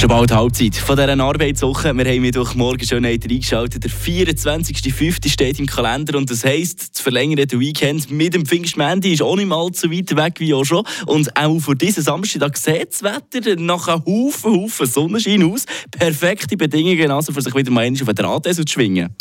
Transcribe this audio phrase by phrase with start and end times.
[0.00, 1.94] Schon bald Halbzeit von dieser Arbeitswoche.
[1.94, 3.84] Wir haben Mittwochmorgen schon reingeschaltet.
[3.84, 5.28] Der 24.05.
[5.28, 9.48] steht im Kalender und das heisst, das verlängerte Weekend mit dem Pfingstmendi ist auch nicht
[9.48, 10.86] mal so weit weg wie auch schon.
[11.04, 15.66] Und auch für diesen Samstag, da sieht das Wetter nach einem Haufen, Haufen Sonnenschein aus.
[15.90, 19.14] Perfekte Bedingungen also für sich wieder mal auf den Drahtesel zu schwingen.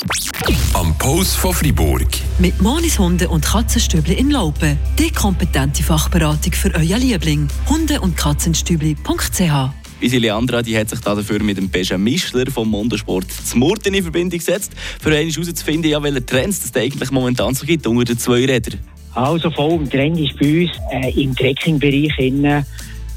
[0.75, 2.07] Am Post von Fribourg.
[2.37, 4.79] Mit Monis Hunde und Katzenstübli in Laupen.
[4.97, 7.49] Die kompetente Fachberatung für euer Liebling.
[7.67, 13.29] Hunde- und Katzenstübli.ch Unsere Leandra die hat sich dafür mit dem Benjamin Mischler vom Mondosport
[13.31, 17.65] zu Murten in Verbindung gesetzt, für einmal herauszufinden, ja, welche Trends es eigentlich momentan so
[17.65, 18.79] gibt unter den zwei Rädern.
[19.13, 22.65] Also voll im Trend ist bei uns äh, im Trekkingbereich innen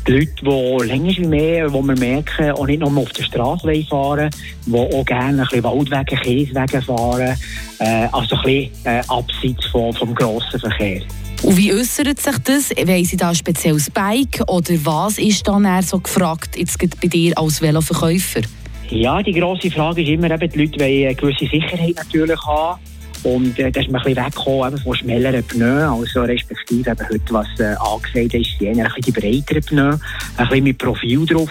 [0.07, 3.85] die Leute, die länger wie mehr, wo wir merken, auch nicht nur auf der Straße
[3.89, 4.31] fahren
[4.67, 7.37] die auch gerne ein bisschen Waldwege, Käsewege fahren,
[7.79, 11.03] äh, also ein bisschen äh, abseits vom, vom grossen Verkehr.
[11.43, 12.71] Und wie äußert sich das?
[12.71, 17.09] Wollen Sie da ein spezielles Bike oder was ist dann eher so gefragt jetzt bei
[17.09, 18.43] dir als Veloverkäufer?
[18.91, 22.81] Ja, die grosse Frage ist immer, eben, die Leute wollen eine gewisse Sicherheit natürlich haben.
[23.25, 27.33] Und äh, da ist man ein bisschen weggekommen von schnelleren Pneus, also respektive eben heute,
[27.33, 30.01] was äh, angesagt ist, ein bisschen die breiteren Pneus,
[30.37, 31.51] ein bisschen mit Profil drauf,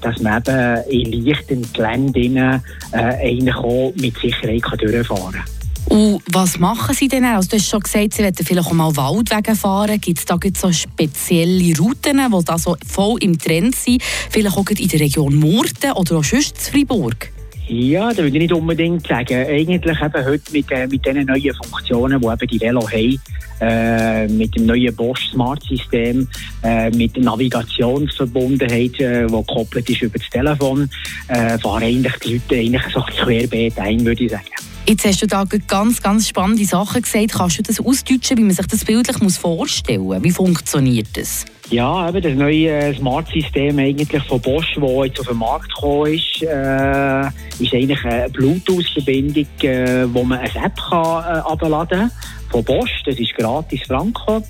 [0.00, 5.44] dass man eben in leichten Gelände äh, eigentlich auch mit Sicherheit kann durchfahren kann.
[5.92, 7.24] Und was machen Sie denn?
[7.24, 10.00] Also du hast schon gesagt, Sie wollen vielleicht auch mal Waldwege fahren.
[10.00, 14.02] Gibt es da so spezielle Routen, die da so voll im Trend sind?
[14.30, 17.30] Vielleicht auch in der Region Murten oder auch sonst in Freiburg?
[17.74, 19.46] Ja, da würde ich nicht unbedingt sagen.
[19.46, 23.20] Eigentlich eben heute mit, äh, mit diesen neuen Funktionen, die eben die Velo haben,
[23.62, 26.28] äh, mit dem neuen Bosch Smart System,
[26.62, 30.90] äh, mit Navigationsverbundenheit, äh, die gekoppelt ist über das Telefon,
[31.28, 34.61] äh, fahren eigentlich die Leute eigentlich so querbeet ein, würde ich sagen.
[34.84, 37.34] Jetzt hast du da ganz, ganz spannende Sachen gesagt.
[37.34, 40.22] Kannst du das ausdeutschen, wie man sich das bildlich vorstellen muss?
[40.24, 41.44] Wie funktioniert das?
[41.70, 46.42] Ja, eben das neue Smart-System eigentlich von Bosch, das jetzt auf den Markt gekommen ist,
[46.42, 47.26] äh,
[47.62, 52.10] ist eigentlich eine Bluetooth-Verbindung, äh, wo man eine App kann, äh, abladen kann
[52.50, 53.02] von Bosch.
[53.06, 54.44] Das ist gratis Franken.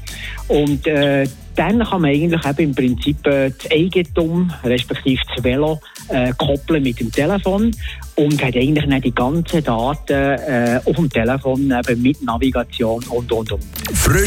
[0.48, 5.80] Und äh, dann kann man eigentlich eben im Prinzip äh, das Eigentum, respektive das Velo,
[6.08, 7.70] äh, koppeln mit dem Telefon
[8.16, 13.32] und hat eigentlich nicht die ganzen Daten äh, auf dem Telefon eben mit Navigation und
[13.32, 13.62] und und.